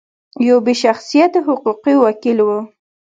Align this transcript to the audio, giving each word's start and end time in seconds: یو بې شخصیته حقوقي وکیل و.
یو 0.47 0.57
بې 0.65 0.73
شخصیته 0.83 1.39
حقوقي 1.47 1.93
وکیل 2.03 2.39
و. 2.43 2.49